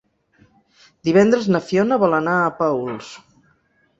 Divendres 1.09 1.49
na 1.55 1.61
Fiona 1.67 2.01
vol 2.05 2.17
anar 2.21 2.35
a 2.37 2.49
Paüls. 2.61 3.13